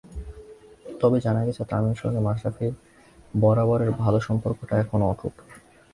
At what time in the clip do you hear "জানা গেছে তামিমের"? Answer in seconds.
1.19-1.99